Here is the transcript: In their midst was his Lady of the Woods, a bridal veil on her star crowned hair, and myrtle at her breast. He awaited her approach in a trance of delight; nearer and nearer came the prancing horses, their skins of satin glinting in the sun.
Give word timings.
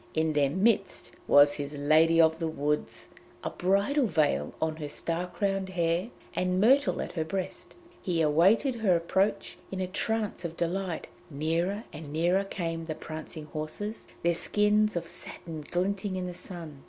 In 0.15 0.33
their 0.33 0.49
midst 0.49 1.11
was 1.27 1.53
his 1.53 1.75
Lady 1.75 2.19
of 2.19 2.39
the 2.39 2.47
Woods, 2.47 3.09
a 3.43 3.51
bridal 3.51 4.07
veil 4.07 4.51
on 4.59 4.77
her 4.77 4.89
star 4.89 5.27
crowned 5.27 5.69
hair, 5.69 6.09
and 6.33 6.59
myrtle 6.59 7.01
at 7.03 7.11
her 7.11 7.23
breast. 7.23 7.75
He 8.01 8.19
awaited 8.23 8.77
her 8.77 8.95
approach 8.95 9.59
in 9.71 9.79
a 9.79 9.85
trance 9.85 10.43
of 10.43 10.57
delight; 10.57 11.07
nearer 11.29 11.83
and 11.93 12.11
nearer 12.11 12.43
came 12.43 12.85
the 12.85 12.95
prancing 12.95 13.45
horses, 13.45 14.07
their 14.23 14.33
skins 14.33 14.95
of 14.95 15.07
satin 15.07 15.61
glinting 15.69 16.15
in 16.15 16.25
the 16.25 16.33
sun. 16.33 16.79